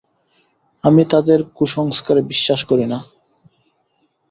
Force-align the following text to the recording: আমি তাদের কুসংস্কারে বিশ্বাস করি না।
আমি 0.83 1.03
তাদের 1.05 1.39
কুসংস্কারে 1.55 2.21
বিশ্বাস 2.23 2.61
করি 2.65 2.85
না। 2.85 2.99